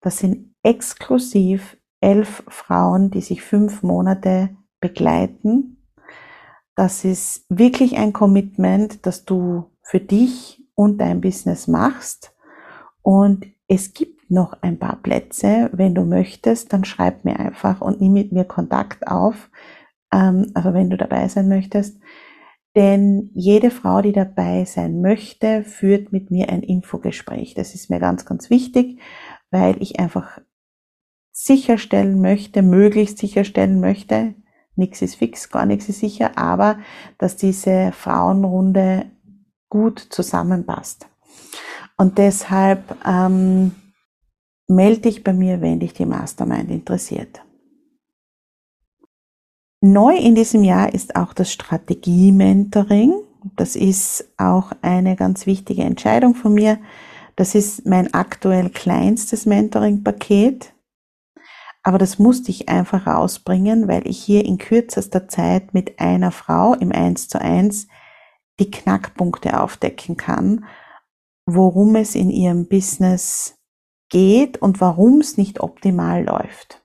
Das 0.01 0.19
sind 0.19 0.53
exklusiv 0.61 1.75
elf 2.01 2.43
Frauen, 2.47 3.09
die 3.09 3.21
sich 3.21 3.41
fünf 3.41 3.81
Monate 3.81 4.55
begleiten 4.79 5.80
das 6.75 7.03
ist 7.05 7.45
wirklich 7.49 7.97
ein 7.97 8.13
Commitment, 8.13 9.05
das 9.05 9.25
du 9.25 9.65
für 9.81 9.99
dich 9.99 10.63
und 10.75 10.99
dein 10.99 11.21
Business 11.21 11.67
machst. 11.67 12.33
Und 13.01 13.45
es 13.67 13.93
gibt 13.93 14.31
noch 14.31 14.53
ein 14.61 14.79
paar 14.79 14.97
Plätze. 15.01 15.69
Wenn 15.73 15.93
du 15.93 16.03
möchtest, 16.03 16.71
dann 16.73 16.85
schreib 16.85 17.25
mir 17.25 17.39
einfach 17.39 17.81
und 17.81 17.99
nimm 17.99 18.13
mit 18.13 18.31
mir 18.31 18.45
Kontakt 18.45 19.07
auf. 19.07 19.49
Ähm, 20.13 20.51
aber 20.53 20.73
wenn 20.73 20.89
du 20.89 20.97
dabei 20.97 21.27
sein 21.27 21.47
möchtest, 21.49 21.99
denn 22.75 23.29
jede 23.33 23.69
Frau, 23.69 24.01
die 24.01 24.13
dabei 24.13 24.63
sein 24.65 25.01
möchte, 25.01 25.63
führt 25.63 26.13
mit 26.13 26.31
mir 26.31 26.49
ein 26.49 26.63
Infogespräch. 26.63 27.53
Das 27.53 27.75
ist 27.75 27.89
mir 27.89 27.99
ganz, 27.99 28.25
ganz 28.25 28.49
wichtig, 28.49 28.99
weil 29.51 29.81
ich 29.81 29.99
einfach 29.99 30.39
sicherstellen 31.33 32.21
möchte, 32.21 32.61
möglichst 32.61 33.17
sicherstellen 33.17 33.81
möchte, 33.81 34.35
nichts 34.75 35.01
ist 35.01 35.15
fix, 35.15 35.49
gar 35.49 35.65
nichts 35.65 35.89
ist 35.89 35.99
sicher, 35.99 36.37
aber 36.37 36.79
dass 37.17 37.37
diese 37.37 37.91
Frauenrunde 37.91 39.05
gut 39.69 39.99
zusammenpasst. 39.99 41.07
Und 41.97 42.17
deshalb 42.17 42.95
ähm, 43.05 43.73
melde 44.67 45.01
dich 45.01 45.23
bei 45.23 45.33
mir, 45.33 45.61
wenn 45.61 45.79
dich 45.79 45.93
die 45.93 46.05
Mastermind 46.05 46.71
interessiert. 46.71 47.41
Neu 49.81 50.15
in 50.15 50.35
diesem 50.35 50.63
Jahr 50.63 50.93
ist 50.93 51.15
auch 51.15 51.33
das 51.33 51.51
Strategie-Mentoring. 51.51 53.13
Das 53.55 53.75
ist 53.75 54.25
auch 54.37 54.71
eine 54.81 55.15
ganz 55.15 55.47
wichtige 55.47 55.83
Entscheidung 55.83 56.35
von 56.35 56.53
mir. 56.53 56.77
Das 57.35 57.55
ist 57.55 57.85
mein 57.87 58.13
aktuell 58.13 58.69
kleinstes 58.69 59.47
Mentoring-Paket. 59.47 60.73
Aber 61.83 61.97
das 61.97 62.19
musste 62.19 62.51
ich 62.51 62.69
einfach 62.69 63.07
rausbringen, 63.07 63.87
weil 63.87 64.07
ich 64.07 64.21
hier 64.21 64.45
in 64.45 64.57
kürzester 64.57 65.27
Zeit 65.27 65.73
mit 65.73 65.99
einer 65.99 66.31
Frau 66.31 66.73
im 66.75 66.91
1 66.91 67.27
zu 67.27 67.41
1 67.41 67.87
die 68.59 68.69
Knackpunkte 68.69 69.59
aufdecken 69.59 70.17
kann, 70.17 70.65
worum 71.47 71.95
es 71.95 72.13
in 72.13 72.29
ihrem 72.29 72.67
Business 72.67 73.57
geht 74.09 74.61
und 74.61 74.79
warum 74.81 75.19
es 75.19 75.37
nicht 75.37 75.61
optimal 75.61 76.23
läuft. 76.23 76.83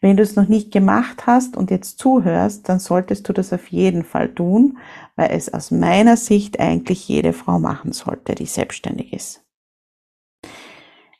Wenn 0.00 0.16
du 0.16 0.22
es 0.22 0.36
noch 0.36 0.48
nicht 0.48 0.72
gemacht 0.72 1.26
hast 1.26 1.56
und 1.56 1.70
jetzt 1.70 1.98
zuhörst, 1.98 2.68
dann 2.68 2.78
solltest 2.78 3.28
du 3.28 3.32
das 3.32 3.52
auf 3.52 3.68
jeden 3.68 4.04
Fall 4.04 4.34
tun, 4.34 4.78
weil 5.16 5.30
es 5.32 5.52
aus 5.52 5.70
meiner 5.70 6.16
Sicht 6.16 6.60
eigentlich 6.60 7.08
jede 7.08 7.32
Frau 7.32 7.58
machen 7.58 7.92
sollte, 7.92 8.34
die 8.34 8.46
selbstständig 8.46 9.12
ist. 9.12 9.45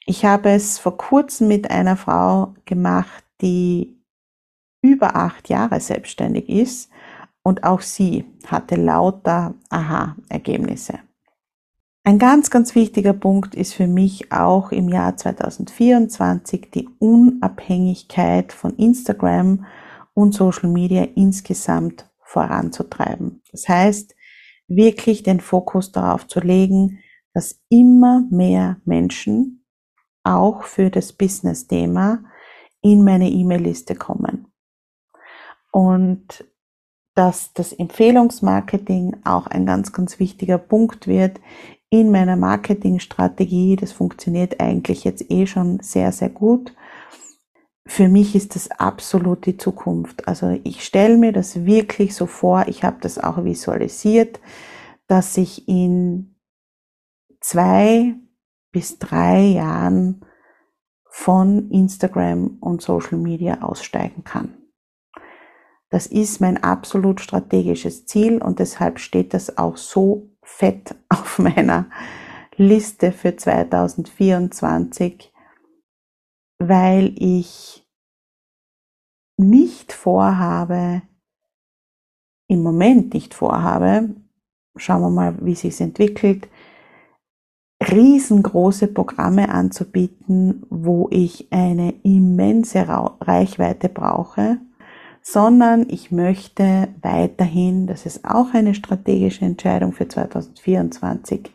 Ich 0.08 0.24
habe 0.24 0.50
es 0.50 0.78
vor 0.78 0.96
kurzem 0.96 1.48
mit 1.48 1.68
einer 1.68 1.96
Frau 1.96 2.54
gemacht, 2.64 3.24
die 3.42 4.00
über 4.80 5.16
acht 5.16 5.48
Jahre 5.48 5.80
selbstständig 5.80 6.48
ist 6.48 6.90
und 7.42 7.64
auch 7.64 7.80
sie 7.80 8.24
hatte 8.46 8.76
lauter 8.76 9.54
Aha-Ergebnisse. 9.68 11.00
Ein 12.04 12.20
ganz, 12.20 12.50
ganz 12.50 12.76
wichtiger 12.76 13.14
Punkt 13.14 13.56
ist 13.56 13.74
für 13.74 13.88
mich 13.88 14.30
auch 14.30 14.70
im 14.70 14.88
Jahr 14.88 15.16
2024 15.16 16.70
die 16.72 16.88
Unabhängigkeit 17.00 18.52
von 18.52 18.76
Instagram 18.76 19.66
und 20.14 20.34
Social 20.34 20.70
Media 20.70 21.02
insgesamt 21.16 22.08
voranzutreiben. 22.22 23.42
Das 23.50 23.68
heißt, 23.68 24.14
wirklich 24.68 25.24
den 25.24 25.40
Fokus 25.40 25.90
darauf 25.90 26.28
zu 26.28 26.38
legen, 26.38 27.00
dass 27.34 27.60
immer 27.70 28.24
mehr 28.30 28.76
Menschen 28.84 29.55
auch 30.26 30.64
für 30.64 30.90
das 30.90 31.12
Business-Thema 31.12 32.24
in 32.82 33.04
meine 33.04 33.30
E-Mail-Liste 33.30 33.94
kommen. 33.94 34.52
Und 35.72 36.44
dass 37.14 37.52
das 37.54 37.72
Empfehlungsmarketing 37.72 39.16
auch 39.24 39.46
ein 39.46 39.64
ganz, 39.64 39.92
ganz 39.92 40.18
wichtiger 40.18 40.58
Punkt 40.58 41.06
wird 41.06 41.40
in 41.88 42.10
meiner 42.10 42.36
Marketingstrategie. 42.36 43.76
Das 43.76 43.92
funktioniert 43.92 44.60
eigentlich 44.60 45.04
jetzt 45.04 45.30
eh 45.30 45.46
schon 45.46 45.80
sehr, 45.80 46.12
sehr 46.12 46.28
gut. 46.28 46.74
Für 47.86 48.08
mich 48.08 48.34
ist 48.34 48.54
das 48.54 48.70
absolut 48.70 49.46
die 49.46 49.56
Zukunft. 49.56 50.26
Also 50.28 50.60
ich 50.64 50.84
stelle 50.84 51.16
mir 51.16 51.32
das 51.32 51.64
wirklich 51.64 52.14
so 52.14 52.26
vor, 52.26 52.66
ich 52.66 52.84
habe 52.84 52.98
das 53.00 53.18
auch 53.18 53.44
visualisiert, 53.44 54.40
dass 55.06 55.36
ich 55.36 55.68
in 55.68 56.36
zwei 57.40 58.16
bis 58.76 58.98
drei 58.98 59.40
Jahren 59.40 60.22
von 61.08 61.70
Instagram 61.70 62.58
und 62.60 62.82
Social 62.82 63.16
Media 63.16 63.62
aussteigen 63.62 64.22
kann. 64.22 64.54
Das 65.88 66.06
ist 66.06 66.42
mein 66.42 66.62
absolut 66.62 67.22
strategisches 67.22 68.04
Ziel 68.04 68.36
und 68.36 68.58
deshalb 68.58 68.98
steht 68.98 69.32
das 69.32 69.56
auch 69.56 69.78
so 69.78 70.28
fett 70.42 70.94
auf 71.08 71.38
meiner 71.38 71.88
Liste 72.56 73.12
für 73.12 73.34
2024, 73.34 75.32
weil 76.58 77.14
ich 77.16 77.88
nicht 79.38 79.94
vorhabe, 79.94 81.00
im 82.46 82.62
Moment 82.62 83.14
nicht 83.14 83.32
vorhabe, 83.32 84.14
schauen 84.76 85.00
wir 85.00 85.08
mal, 85.08 85.38
wie 85.46 85.54
sich 85.54 85.80
entwickelt, 85.80 86.50
riesengroße 87.90 88.88
Programme 88.88 89.48
anzubieten, 89.48 90.66
wo 90.70 91.08
ich 91.10 91.52
eine 91.52 91.94
immense 92.02 92.86
Reichweite 92.88 93.88
brauche, 93.88 94.58
sondern 95.22 95.86
ich 95.88 96.12
möchte 96.12 96.88
weiterhin, 97.02 97.86
das 97.86 98.06
ist 98.06 98.24
auch 98.24 98.54
eine 98.54 98.74
strategische 98.74 99.44
Entscheidung 99.44 99.92
für 99.92 100.08
2024, 100.08 101.52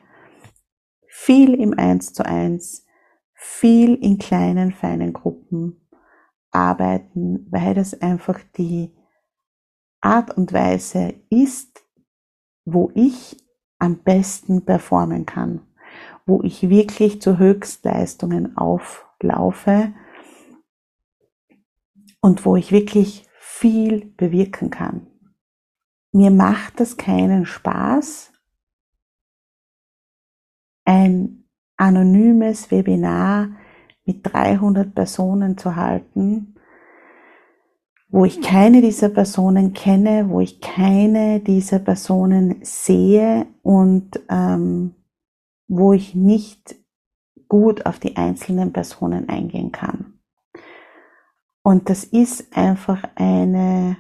viel 1.08 1.54
im 1.54 1.78
Eins 1.78 2.14
zu 2.14 2.26
eins, 2.26 2.86
viel 3.34 3.96
in 3.96 4.18
kleinen, 4.18 4.72
feinen 4.72 5.14
Gruppen 5.14 5.88
arbeiten, 6.52 7.48
weil 7.50 7.74
das 7.74 8.00
einfach 8.02 8.40
die 8.58 8.94
Art 10.02 10.36
und 10.36 10.52
Weise 10.52 11.14
ist, 11.30 11.84
wo 12.66 12.92
ich 12.94 13.38
am 13.80 14.04
besten 14.04 14.66
performen 14.66 15.26
kann, 15.26 15.62
wo 16.26 16.42
ich 16.44 16.70
wirklich 16.70 17.22
zu 17.22 17.38
Höchstleistungen 17.38 18.58
auflaufe 18.58 19.94
und 22.22 22.46
wo 22.46 22.56
ich 22.56 22.72
wirklich 22.72 23.28
viel 23.40 24.06
bewirken 24.18 24.70
kann. 24.70 25.08
Mir 26.12 26.32
macht 26.32 26.80
das 26.80 26.98
keinen 26.98 27.46
Spaß, 27.46 28.32
ein 30.86 31.46
anonymes 31.78 32.70
Webinar 32.70 33.50
mit 34.06 34.20
300 34.24 34.94
Personen 34.94 35.58
zu 35.58 35.76
halten, 35.76 36.56
wo 38.10 38.26
ich 38.26 38.42
keine 38.42 38.82
dieser 38.82 39.10
Personen 39.10 39.74
kenne, 39.74 40.30
wo 40.30 40.42
ich 40.42 40.60
keine 40.60 41.40
dieser 41.40 41.80
Personen 41.80 42.60
sehe 42.62 43.48
und 43.64 44.20
ähm, 44.30 44.96
wo 45.74 45.94
ich 45.94 46.16
nicht 46.16 46.76
gut 47.48 47.86
auf 47.86 47.98
die 47.98 48.18
einzelnen 48.18 48.74
Personen 48.74 49.30
eingehen 49.30 49.72
kann. 49.72 50.20
Und 51.64 51.90
das 51.90 52.04
ist 52.04 52.58
einfach 52.58 53.08
eine 53.16 53.96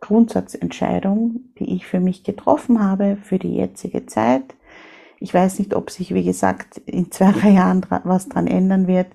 Grundsatzentscheidung, 0.00 1.52
die 1.58 1.76
ich 1.76 1.86
für 1.86 2.00
mich 2.00 2.24
getroffen 2.24 2.82
habe 2.82 3.16
für 3.22 3.38
die 3.38 3.54
jetzige 3.54 4.06
Zeit. 4.06 4.56
Ich 5.20 5.32
weiß 5.32 5.60
nicht, 5.60 5.74
ob 5.74 5.90
sich, 5.90 6.12
wie 6.12 6.24
gesagt, 6.24 6.78
in 6.78 7.12
zwei, 7.12 7.30
drei 7.30 7.50
Jahren 7.50 7.86
was 8.02 8.28
dran 8.28 8.48
ändern 8.48 8.88
wird. 8.88 9.12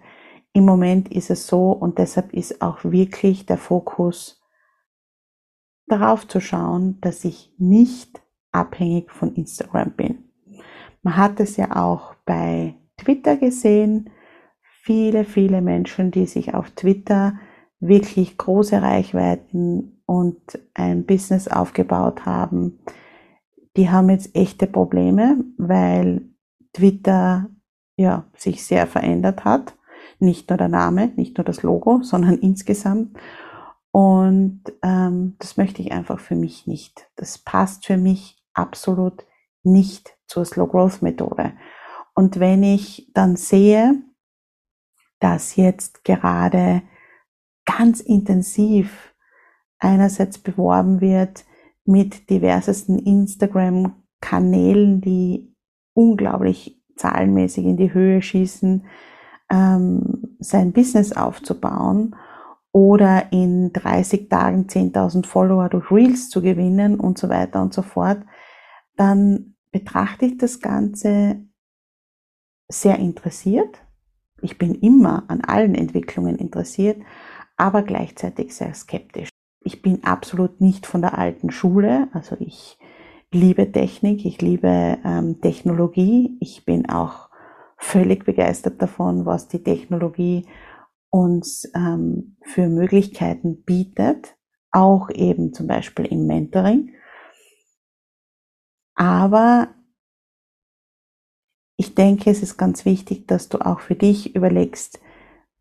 Im 0.53 0.63
Moment 0.63 1.11
ist 1.11 1.29
es 1.29 1.45
so 1.45 1.71
und 1.71 1.97
deshalb 1.97 2.31
ist 2.33 2.61
auch 2.61 2.85
wirklich 2.85 3.47
der 3.47 3.57
Fokus 3.57 4.41
darauf 5.87 6.25
zu 6.25 6.39
schauen, 6.39 7.01
dass 7.01 7.25
ich 7.25 7.53
nicht 7.57 8.21
abhängig 8.53 9.11
von 9.11 9.35
Instagram 9.35 9.91
bin. 9.91 10.24
Man 11.05 11.17
hat 11.17 11.39
es 11.39 11.55
ja 11.55 11.75
auch 11.75 12.15
bei 12.25 12.73
Twitter 12.97 13.37
gesehen. 13.37 14.09
Viele, 14.81 15.23
viele 15.23 15.61
Menschen, 15.61 16.09
die 16.09 16.25
sich 16.25 16.55
auf 16.55 16.71
Twitter 16.71 17.37
wirklich 17.79 18.39
große 18.39 18.81
Reichweiten 18.81 20.01
und 20.07 20.39
ein 20.73 21.05
Business 21.05 21.47
aufgebaut 21.47 22.25
haben, 22.25 22.79
die 23.77 23.91
haben 23.91 24.09
jetzt 24.09 24.35
echte 24.35 24.65
Probleme, 24.65 25.43
weil 25.59 26.23
Twitter 26.73 27.51
ja 27.97 28.25
sich 28.35 28.65
sehr 28.65 28.87
verändert 28.87 29.45
hat. 29.45 29.75
Nicht 30.17 30.49
nur 30.49 30.57
der 30.57 30.69
Name, 30.69 31.11
nicht 31.17 31.37
nur 31.37 31.45
das 31.45 31.61
Logo, 31.61 31.99
sondern 32.01 32.39
insgesamt. 32.39 33.15
Und 33.91 34.63
ähm, 34.81 35.35
das 35.37 35.55
möchte 35.55 35.83
ich 35.83 35.91
einfach 35.91 36.19
für 36.19 36.35
mich 36.35 36.65
nicht. 36.65 37.07
Das 37.15 37.37
passt 37.37 37.85
für 37.85 37.97
mich 37.97 38.43
absolut 38.55 39.23
nicht 39.61 40.14
zur 40.27 40.45
Slow 40.45 40.67
Growth 40.67 41.01
Methode. 41.01 41.53
Und 42.13 42.39
wenn 42.39 42.61
ich 42.63 43.11
dann 43.13 43.35
sehe, 43.35 44.03
dass 45.19 45.55
jetzt 45.55 46.03
gerade 46.03 46.83
ganz 47.65 47.99
intensiv 47.99 49.15
einerseits 49.79 50.37
beworben 50.37 51.01
wird 51.01 51.43
mit 51.83 52.29
diversesten 52.29 52.99
Instagram-Kanälen, 52.99 55.01
die 55.01 55.51
unglaublich 55.93 56.79
zahlenmäßig 56.95 57.65
in 57.65 57.77
die 57.77 57.91
Höhe 57.93 58.21
schießen, 58.21 58.85
ähm, 59.51 60.37
sein 60.39 60.73
Business 60.73 61.13
aufzubauen 61.13 62.15
oder 62.71 63.31
in 63.31 63.71
30 63.73 64.29
Tagen 64.29 64.67
10.000 64.67 65.25
Follower 65.25 65.69
durch 65.69 65.91
Reels 65.91 66.29
zu 66.29 66.41
gewinnen 66.41 66.99
und 66.99 67.17
so 67.17 67.29
weiter 67.29 67.61
und 67.61 67.73
so 67.73 67.81
fort, 67.81 68.19
dann 68.95 69.54
betrachte 69.75 70.25
ich 70.25 70.37
das 70.37 70.61
Ganze 70.61 71.43
sehr 72.69 72.97
interessiert. 72.97 73.85
Ich 74.41 74.57
bin 74.57 74.73
immer 74.75 75.25
an 75.27 75.41
allen 75.41 75.75
Entwicklungen 75.75 76.37
interessiert, 76.37 77.01
aber 77.57 77.83
gleichzeitig 77.83 78.55
sehr 78.55 78.73
skeptisch. 78.73 79.27
Ich 79.59 79.81
bin 79.81 80.05
absolut 80.05 80.61
nicht 80.61 80.85
von 80.85 81.01
der 81.01 81.17
alten 81.17 81.51
Schule, 81.51 82.07
also 82.13 82.37
ich 82.39 82.79
liebe 83.33 83.69
Technik, 83.69 84.23
ich 84.23 84.41
liebe 84.41 84.97
ähm, 85.03 85.41
Technologie, 85.41 86.37
ich 86.39 86.63
bin 86.63 86.89
auch 86.89 87.29
völlig 87.75 88.23
begeistert 88.23 88.81
davon, 88.81 89.25
was 89.25 89.49
die 89.49 89.61
Technologie 89.61 90.47
uns 91.09 91.69
ähm, 91.75 92.37
für 92.43 92.69
Möglichkeiten 92.69 93.65
bietet, 93.65 94.37
auch 94.71 95.09
eben 95.09 95.51
zum 95.51 95.67
Beispiel 95.67 96.05
im 96.05 96.27
Mentoring. 96.27 96.94
Aber 98.95 99.67
ich 101.77 101.93
denke, 101.95 102.29
es 102.29 102.41
ist 102.41 102.57
ganz 102.57 102.85
wichtig, 102.85 103.27
dass 103.27 103.49
du 103.49 103.59
auch 103.59 103.81
für 103.81 103.95
dich 103.95 104.35
überlegst, 104.35 104.99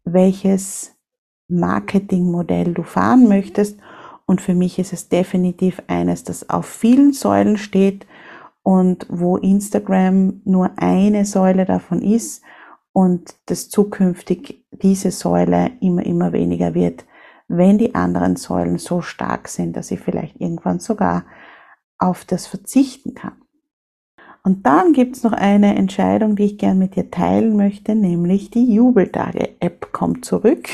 welches 0.05 0.95
Marketingmodell 1.49 2.75
du 2.75 2.83
fahren 2.85 3.29
möchtest. 3.29 3.81
Und 4.27 4.41
für 4.41 4.55
mich 4.55 4.79
ist 4.79 4.93
es 4.93 5.09
definitiv 5.09 5.83
eines, 5.89 6.25
das 6.25 6.49
auf 6.49 6.67
vielen 6.67 7.13
Säulen 7.13 7.59
steht 7.59 8.07
und 8.63 9.07
wo 9.11 9.37
Instagram 9.37 10.41
nur 10.45 10.71
eine 10.77 11.25
Säule 11.27 11.67
davon 11.67 12.01
ist 12.01 12.43
und 12.93 13.35
das 13.47 13.69
zukünftig 13.69 14.65
diese 14.71 15.11
Säule 15.11 15.73
immer, 15.81 16.07
immer 16.07 16.33
weniger 16.33 16.75
wird, 16.75 17.05
wenn 17.49 17.77
die 17.77 17.95
anderen 17.95 18.37
Säulen 18.37 18.79
so 18.79 19.03
stark 19.03 19.49
sind, 19.49 19.77
dass 19.77 19.91
ich 19.91 20.01
vielleicht 20.01 20.41
irgendwann 20.41 20.79
sogar 20.79 21.25
auf 22.05 22.25
das 22.25 22.47
verzichten 22.47 23.15
kann. 23.15 23.41
Und 24.43 24.67
dann 24.67 24.93
gibt's 24.93 25.23
noch 25.23 25.33
eine 25.33 25.75
Entscheidung, 25.75 26.37
die 26.37 26.45
ich 26.45 26.59
gern 26.59 26.79
mit 26.79 26.97
dir 26.97 27.11
teilen 27.11 27.57
möchte, 27.57 27.95
nämlich 27.95 28.51
die 28.51 28.75
Jubeltage-App 28.75 29.91
kommt 29.93 30.25
zurück. 30.25 30.69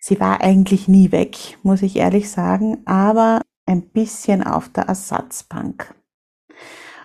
Sie 0.00 0.18
war 0.18 0.40
eigentlich 0.40 0.88
nie 0.88 1.12
weg, 1.12 1.58
muss 1.62 1.82
ich 1.82 1.96
ehrlich 1.96 2.30
sagen, 2.30 2.78
aber 2.86 3.42
ein 3.66 3.82
bisschen 3.82 4.42
auf 4.42 4.70
der 4.70 4.84
Ersatzbank. 4.84 5.94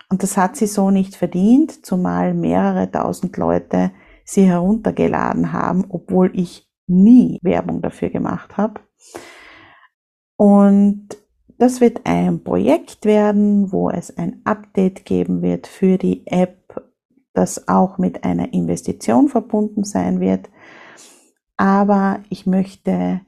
Und 0.08 0.22
das 0.22 0.38
hat 0.38 0.56
sie 0.56 0.66
so 0.66 0.90
nicht 0.90 1.14
verdient, 1.14 1.84
zumal 1.84 2.32
mehrere 2.32 2.90
tausend 2.90 3.36
Leute 3.36 3.90
sie 4.24 4.46
heruntergeladen 4.46 5.52
haben, 5.52 5.84
obwohl 5.90 6.30
ich 6.32 6.66
nie 6.86 7.38
Werbung 7.42 7.82
dafür 7.82 8.08
gemacht 8.08 8.56
habe. 8.56 8.80
Und 10.36 11.08
das 11.58 11.80
wird 11.80 12.00
ein 12.04 12.42
Projekt 12.42 13.04
werden, 13.04 13.72
wo 13.72 13.90
es 13.90 14.16
ein 14.16 14.40
Update 14.44 15.04
geben 15.04 15.42
wird 15.42 15.66
für 15.66 15.98
die 15.98 16.26
App, 16.26 16.82
das 17.32 17.68
auch 17.68 17.98
mit 17.98 18.24
einer 18.24 18.52
Investition 18.52 19.28
verbunden 19.28 19.84
sein 19.84 20.20
wird. 20.20 20.50
Aber 21.56 22.20
ich 22.28 22.46
möchte 22.46 23.20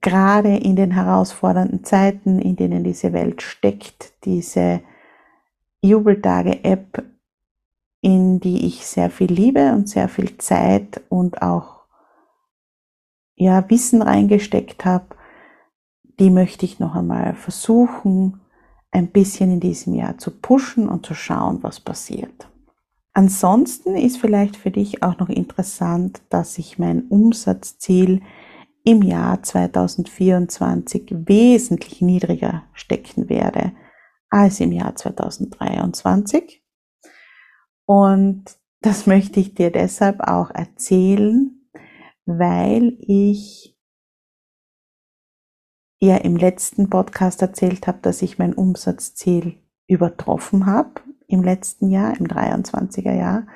gerade 0.00 0.56
in 0.56 0.76
den 0.76 0.92
herausfordernden 0.92 1.84
Zeiten, 1.84 2.38
in 2.38 2.56
denen 2.56 2.84
diese 2.84 3.12
Welt 3.12 3.42
steckt, 3.42 4.12
diese 4.24 4.80
Jubeltage-App, 5.82 7.04
in 8.02 8.40
die 8.40 8.66
ich 8.66 8.86
sehr 8.86 9.10
viel 9.10 9.32
Liebe 9.32 9.72
und 9.72 9.88
sehr 9.88 10.08
viel 10.08 10.38
Zeit 10.38 11.02
und 11.08 11.42
auch 11.42 11.86
ja, 13.34 13.68
Wissen 13.68 14.02
reingesteckt 14.02 14.84
habe, 14.84 15.16
die 16.18 16.30
möchte 16.30 16.64
ich 16.64 16.78
noch 16.78 16.94
einmal 16.94 17.34
versuchen, 17.34 18.40
ein 18.90 19.08
bisschen 19.08 19.50
in 19.50 19.60
diesem 19.60 19.94
Jahr 19.94 20.18
zu 20.18 20.30
pushen 20.30 20.88
und 20.88 21.04
zu 21.04 21.14
schauen, 21.14 21.62
was 21.62 21.80
passiert. 21.80 22.48
Ansonsten 23.12 23.96
ist 23.96 24.18
vielleicht 24.18 24.56
für 24.56 24.70
dich 24.70 25.02
auch 25.02 25.18
noch 25.18 25.28
interessant, 25.28 26.20
dass 26.28 26.58
ich 26.58 26.78
mein 26.78 27.06
Umsatzziel 27.08 28.22
im 28.84 29.02
Jahr 29.02 29.42
2024 29.42 31.08
wesentlich 31.26 32.00
niedriger 32.00 32.64
stecken 32.72 33.28
werde 33.28 33.72
als 34.30 34.60
im 34.60 34.72
Jahr 34.72 34.94
2023. 34.94 36.62
Und 37.84 38.44
das 38.80 39.06
möchte 39.06 39.40
ich 39.40 39.54
dir 39.54 39.70
deshalb 39.70 40.20
auch 40.20 40.50
erzählen, 40.50 41.68
weil 42.26 42.96
ich 43.00 43.75
ja 45.98 46.16
im 46.16 46.36
letzten 46.36 46.90
Podcast 46.90 47.42
erzählt 47.42 47.86
habe, 47.86 47.98
dass 48.02 48.22
ich 48.22 48.38
mein 48.38 48.54
Umsatzziel 48.54 49.56
übertroffen 49.86 50.66
habe 50.66 51.00
im 51.26 51.42
letzten 51.42 51.90
Jahr, 51.90 52.18
im 52.18 52.26
23er 52.26 53.14
Jahr. 53.14 53.46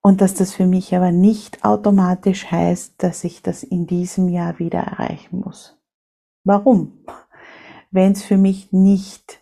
Und 0.00 0.20
dass 0.20 0.34
das 0.34 0.52
für 0.52 0.66
mich 0.66 0.94
aber 0.94 1.10
nicht 1.10 1.64
automatisch 1.64 2.50
heißt, 2.50 2.94
dass 2.98 3.24
ich 3.24 3.42
das 3.42 3.64
in 3.64 3.86
diesem 3.86 4.28
Jahr 4.28 4.58
wieder 4.58 4.80
erreichen 4.80 5.40
muss. 5.40 5.76
Warum? 6.44 6.92
Wenn 7.90 8.12
es 8.12 8.22
für 8.22 8.36
mich 8.36 8.72
nicht 8.72 9.40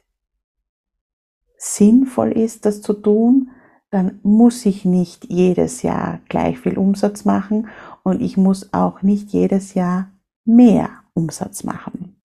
sinnvoll 1.58 2.32
ist, 2.32 2.66
das 2.66 2.80
zu 2.80 2.94
tun, 2.94 3.50
dann 3.90 4.20
muss 4.22 4.66
ich 4.66 4.84
nicht 4.84 5.26
jedes 5.26 5.82
Jahr 5.82 6.20
gleich 6.28 6.58
viel 6.58 6.78
Umsatz 6.78 7.24
machen 7.24 7.68
und 8.02 8.22
ich 8.22 8.36
muss 8.36 8.72
auch 8.72 9.02
nicht 9.02 9.30
jedes 9.30 9.74
Jahr 9.74 10.10
mehr 10.44 11.03
Umsatz 11.14 11.64
machen. 11.64 12.20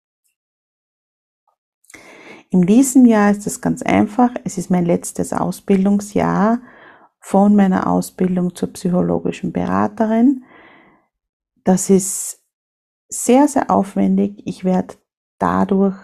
In 2.50 2.62
diesem 2.62 3.04
Jahr 3.04 3.30
ist 3.30 3.46
es 3.46 3.60
ganz 3.60 3.82
einfach. 3.82 4.30
Es 4.44 4.56
ist 4.56 4.70
mein 4.70 4.86
letztes 4.86 5.32
Ausbildungsjahr 5.32 6.60
von 7.20 7.54
meiner 7.54 7.86
Ausbildung 7.86 8.54
zur 8.54 8.72
psychologischen 8.72 9.52
Beraterin. 9.52 10.44
Das 11.64 11.90
ist 11.90 12.42
sehr, 13.08 13.48
sehr 13.48 13.70
aufwendig. 13.70 14.42
Ich 14.46 14.64
werde 14.64 14.94
dadurch 15.38 15.96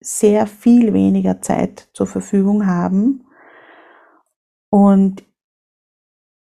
sehr 0.00 0.46
viel 0.46 0.94
weniger 0.94 1.42
Zeit 1.42 1.90
zur 1.92 2.06
Verfügung 2.06 2.66
haben 2.66 3.26
und 4.70 5.22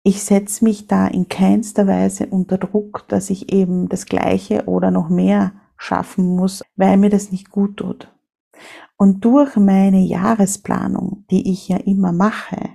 ich 0.02 0.22
setze 0.22 0.62
mich 0.62 0.86
da 0.86 1.08
in 1.08 1.28
keinster 1.28 1.86
Weise 1.86 2.26
unter 2.26 2.58
Druck, 2.58 3.08
dass 3.08 3.30
ich 3.30 3.52
eben 3.52 3.88
das 3.88 4.06
Gleiche 4.06 4.66
oder 4.66 4.90
noch 4.90 5.08
mehr 5.08 5.52
schaffen 5.76 6.36
muss, 6.36 6.62
weil 6.76 6.96
mir 6.96 7.10
das 7.10 7.30
nicht 7.30 7.50
gut 7.50 7.78
tut. 7.78 8.12
Und 8.96 9.24
durch 9.24 9.56
meine 9.56 10.00
Jahresplanung, 10.00 11.24
die 11.30 11.50
ich 11.52 11.68
ja 11.68 11.76
immer 11.76 12.12
mache, 12.12 12.70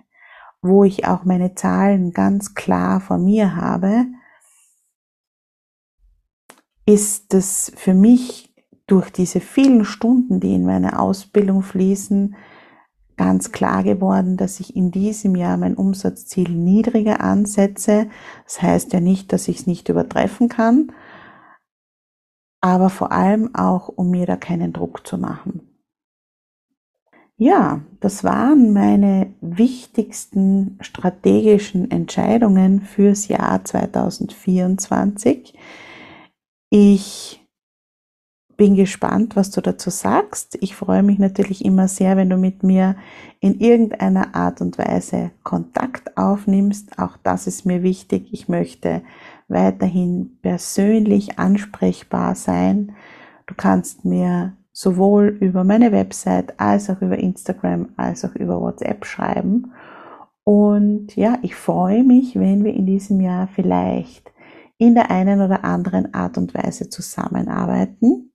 wo 0.61 0.83
ich 0.83 1.07
auch 1.07 1.23
meine 1.23 1.55
Zahlen 1.55 2.11
ganz 2.11 2.53
klar 2.53 3.01
vor 3.01 3.17
mir 3.17 3.55
habe, 3.55 4.05
ist 6.85 7.33
es 7.33 7.71
für 7.75 7.93
mich 7.93 8.53
durch 8.85 9.09
diese 9.09 9.39
vielen 9.39 9.85
Stunden, 9.85 10.39
die 10.39 10.53
in 10.53 10.65
meine 10.65 10.99
Ausbildung 10.99 11.61
fließen, 11.61 12.35
ganz 13.17 13.51
klar 13.51 13.83
geworden, 13.83 14.35
dass 14.35 14.59
ich 14.59 14.75
in 14.75 14.91
diesem 14.91 15.35
Jahr 15.35 15.55
mein 15.57 15.75
Umsatzziel 15.75 16.49
niedriger 16.49 17.21
ansetze. 17.21 18.09
Das 18.45 18.61
heißt 18.61 18.93
ja 18.93 18.99
nicht, 18.99 19.31
dass 19.31 19.47
ich 19.47 19.59
es 19.59 19.67
nicht 19.67 19.89
übertreffen 19.89 20.49
kann, 20.49 20.91
aber 22.61 22.89
vor 22.89 23.11
allem 23.11 23.53
auch, 23.55 23.89
um 23.89 24.11
mir 24.11 24.25
da 24.25 24.37
keinen 24.37 24.71
Druck 24.71 25.05
zu 25.05 25.17
machen. 25.17 25.67
Ja, 27.37 27.81
das 27.99 28.23
waren 28.23 28.71
meine 28.71 29.33
wichtigsten 29.41 30.77
strategischen 30.79 31.89
Entscheidungen 31.89 32.81
fürs 32.81 33.27
Jahr 33.27 33.65
2024. 33.65 35.55
Ich 36.69 37.41
bin 38.57 38.75
gespannt, 38.75 39.35
was 39.35 39.49
du 39.49 39.59
dazu 39.59 39.89
sagst. 39.89 40.55
Ich 40.61 40.75
freue 40.75 41.01
mich 41.01 41.17
natürlich 41.17 41.65
immer 41.65 41.87
sehr, 41.87 42.15
wenn 42.15 42.29
du 42.29 42.37
mit 42.37 42.61
mir 42.61 42.95
in 43.39 43.59
irgendeiner 43.59 44.35
Art 44.35 44.61
und 44.61 44.77
Weise 44.77 45.31
Kontakt 45.41 46.15
aufnimmst. 46.15 46.99
Auch 46.99 47.17
das 47.23 47.47
ist 47.47 47.65
mir 47.65 47.81
wichtig. 47.81 48.27
Ich 48.31 48.49
möchte 48.49 49.01
weiterhin 49.51 50.37
persönlich 50.41 51.37
ansprechbar 51.37 52.35
sein. 52.35 52.95
Du 53.45 53.53
kannst 53.55 54.05
mir 54.05 54.57
sowohl 54.71 55.27
über 55.27 55.63
meine 55.63 55.91
Website 55.91 56.59
als 56.59 56.89
auch 56.89 57.01
über 57.01 57.17
Instagram 57.17 57.89
als 57.97 58.25
auch 58.25 58.35
über 58.35 58.59
WhatsApp 58.61 59.05
schreiben. 59.05 59.73
Und 60.43 61.15
ja, 61.15 61.37
ich 61.41 61.55
freue 61.55 62.03
mich, 62.03 62.35
wenn 62.35 62.63
wir 62.63 62.73
in 62.73 62.85
diesem 62.85 63.21
Jahr 63.21 63.47
vielleicht 63.47 64.31
in 64.77 64.95
der 64.95 65.11
einen 65.11 65.41
oder 65.41 65.63
anderen 65.63 66.13
Art 66.13 66.37
und 66.37 66.55
Weise 66.55 66.89
zusammenarbeiten. 66.89 68.31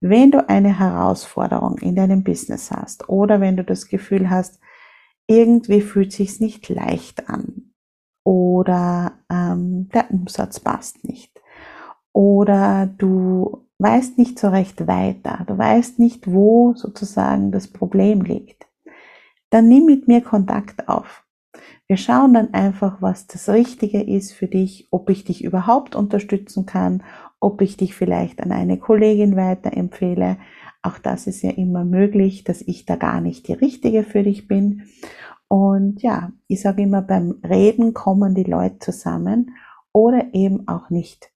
Wenn 0.00 0.30
du 0.30 0.48
eine 0.48 0.78
Herausforderung 0.78 1.78
in 1.78 1.94
deinem 1.94 2.24
Business 2.24 2.70
hast 2.70 3.08
oder 3.08 3.40
wenn 3.40 3.56
du 3.56 3.62
das 3.62 3.86
Gefühl 3.86 4.30
hast, 4.30 4.58
irgendwie 5.26 5.82
fühlt 5.82 6.12
sich's 6.12 6.40
nicht 6.40 6.68
leicht 6.68 7.28
an 7.28 7.69
oder 8.24 9.12
ähm, 9.30 9.88
der 9.92 10.10
Umsatz 10.10 10.60
passt 10.60 11.04
nicht 11.04 11.40
oder 12.12 12.88
du 12.98 13.66
weißt 13.78 14.18
nicht 14.18 14.38
so 14.38 14.48
recht 14.48 14.86
weiter, 14.86 15.44
du 15.46 15.56
weißt 15.56 15.98
nicht, 15.98 16.30
wo 16.30 16.74
sozusagen 16.74 17.50
das 17.50 17.68
Problem 17.68 18.20
liegt, 18.20 18.66
dann 19.50 19.68
nimm 19.68 19.86
mit 19.86 20.06
mir 20.06 20.20
Kontakt 20.20 20.88
auf. 20.88 21.24
Wir 21.86 21.96
schauen 21.96 22.34
dann 22.34 22.54
einfach, 22.54 23.02
was 23.02 23.26
das 23.26 23.48
Richtige 23.48 24.00
ist 24.00 24.32
für 24.32 24.46
dich, 24.46 24.86
ob 24.90 25.10
ich 25.10 25.24
dich 25.24 25.42
überhaupt 25.42 25.96
unterstützen 25.96 26.64
kann, 26.64 27.02
ob 27.40 27.62
ich 27.62 27.76
dich 27.76 27.94
vielleicht 27.94 28.40
an 28.42 28.52
eine 28.52 28.78
Kollegin 28.78 29.34
weiterempfehle. 29.34 30.36
Auch 30.82 30.98
das 30.98 31.26
ist 31.26 31.42
ja 31.42 31.50
immer 31.50 31.84
möglich, 31.84 32.44
dass 32.44 32.62
ich 32.62 32.86
da 32.86 32.96
gar 32.96 33.20
nicht 33.20 33.48
die 33.48 33.54
Richtige 33.54 34.04
für 34.04 34.22
dich 34.22 34.46
bin. 34.46 34.84
Und 35.50 36.00
ja, 36.02 36.30
ich 36.46 36.60
sage 36.60 36.82
immer, 36.82 37.02
beim 37.02 37.40
Reden 37.42 37.92
kommen 37.92 38.36
die 38.36 38.44
Leute 38.44 38.78
zusammen 38.78 39.56
oder 39.92 40.32
eben 40.32 40.68
auch 40.68 40.90
nicht. 40.90 41.32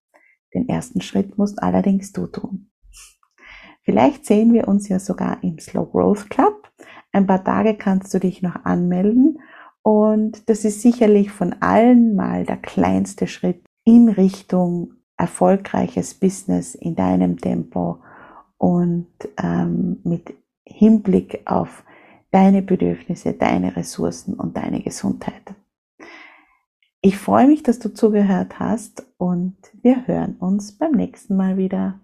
Den 0.55 0.69
ersten 0.69 1.01
Schritt 1.01 1.37
musst 1.37 1.61
allerdings 1.61 2.13
du 2.13 2.29
tun. 2.29 2.71
Vielleicht 3.83 4.25
sehen 4.25 4.53
wir 4.53 4.69
uns 4.69 4.89
ja 4.89 5.01
sogar 5.01 5.43
im 5.43 5.59
Slow 5.59 5.91
Growth 5.91 6.31
Club. 6.31 6.71
Ein 7.11 7.27
paar 7.27 7.43
Tage 7.43 7.75
kannst 7.75 8.15
du 8.15 8.21
dich 8.21 8.41
noch 8.41 8.65
anmelden 8.65 9.41
und 9.83 10.49
das 10.49 10.65
ist 10.65 10.81
sicherlich 10.81 11.33
von 11.33 11.57
allen 11.59 12.15
mal 12.15 12.47
der 12.47 12.57
kleinste 12.59 13.27
Schritt 13.27 13.65
in 13.85 14.09
Richtung 14.09 14.95
erfolgreiches 15.17 16.15
Business 16.15 16.77
in 16.77 16.95
deinem 16.95 17.39
Tempo 17.39 17.99
und 18.59 19.09
ähm, 19.43 19.99
mit 20.05 20.35
Hinblick 20.65 21.43
auf 21.47 21.85
deine 22.35 22.63
Bedürfnisse, 22.63 23.33
deine 23.33 23.77
Ressourcen 23.77 24.35
und 24.35 24.57
deine 24.57 24.83
Gesundheit. 24.83 25.55
Ich 27.01 27.17
freue 27.17 27.47
mich, 27.47 27.63
dass 27.63 27.79
du 27.79 27.95
zugehört 27.95 28.59
hast 28.59 29.07
und 29.19 29.57
wir 29.83 30.09
hören 30.09 30.35
uns 30.41 30.77
beim 30.77 30.93
nächsten 30.93 31.37
Mal 31.37 31.57
wieder. 31.57 32.01